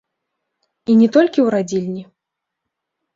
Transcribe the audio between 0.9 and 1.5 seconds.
І не толькі ў